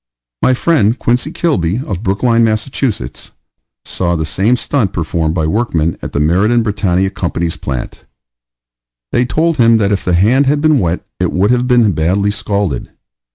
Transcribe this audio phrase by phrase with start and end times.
[0.41, 2.67] My friend Quincy Kilby, of Brookline, Mass.,
[3.85, 8.03] saw the same stunt performed by workmen at the Meridan Brittania Company's plant.
[9.11, 12.31] They told him that if the hand had been wet it would have been badly
[12.31, 12.89] scalded.